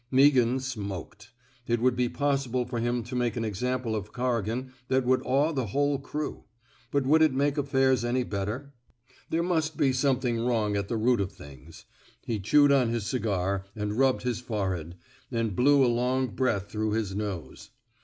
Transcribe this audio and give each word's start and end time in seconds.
Meaghan 0.11 0.59
smoked. 0.59 1.29
It 1.67 1.79
would 1.79 1.95
be 1.95 2.09
possible 2.09 2.65
for 2.65 2.79
him 2.79 3.03
to 3.03 3.15
make 3.15 3.35
an 3.37 3.45
example 3.45 3.95
of 3.95 4.11
Corrigan 4.11 4.73
that 4.87 5.05
would 5.05 5.21
awe 5.23 5.51
the 5.53 5.67
whole 5.67 5.99
crew; 5.99 6.45
but 6.89 7.05
would 7.05 7.21
it 7.21 7.33
make 7.35 7.55
affairs 7.55 8.03
any 8.03 8.23
better! 8.23 8.73
There 9.29 9.43
must 9.43 9.77
be 9.77 9.93
249 9.93 9.93
THE 9.93 9.99
SMOKE 9.99 10.17
EATEES 10.17 10.39
something 10.39 10.47
wrong 10.47 10.75
at 10.75 10.87
the 10.87 10.97
root 10.97 11.21
of 11.21 11.31
things.•.. 11.31 11.85
He 12.25 12.39
chewed 12.39 12.71
on 12.71 12.89
his 12.89 13.05
cigar, 13.05 13.65
and 13.75 13.93
rubbed 13.93 14.23
his 14.23 14.39
fore 14.39 14.75
head, 14.75 14.95
and 15.29 15.55
blew 15.55 15.85
a 15.85 15.85
long 15.85 16.29
breath 16.29 16.71
through 16.71 16.93
his 16.93 17.13
nose. 17.13 17.69